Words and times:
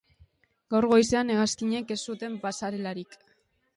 Gaur 0.75 0.87
goizean 0.93 1.29
hegazkinek 1.33 1.93
ez 1.97 2.01
zuten 2.09 2.39
pasarelarik. 2.47 3.19